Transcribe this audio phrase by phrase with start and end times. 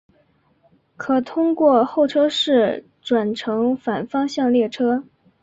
[0.97, 5.03] 可通过候车室转乘反方向列车。